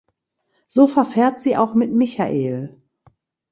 [0.67, 2.75] So verfährt sie auch mit Michael.